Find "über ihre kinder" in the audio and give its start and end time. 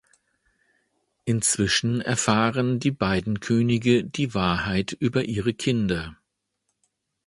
4.93-6.17